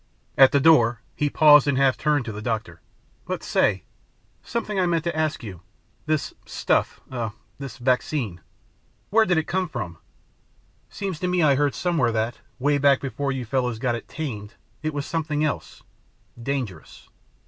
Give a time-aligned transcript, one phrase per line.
[0.35, 2.81] At the door he paused and half turned to the doctor,
[3.27, 3.83] "But say...
[4.41, 5.61] something I meant to ask you.
[6.07, 6.99] This 'stuff'...
[7.13, 8.41] er, this vaccine...
[9.11, 9.99] where did it come from?
[10.89, 14.55] Seems to me I heard somewhere that, way back before you fellows got it 'tamed'
[14.81, 15.83] it was something else
[16.41, 17.07] dangerous.